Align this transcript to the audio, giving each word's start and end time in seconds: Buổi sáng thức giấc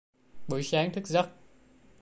Buổi 0.47 0.63
sáng 0.63 0.93
thức 0.93 1.07
giấc 1.07 1.29